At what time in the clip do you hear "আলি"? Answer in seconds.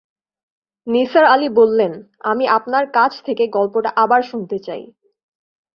1.25-1.49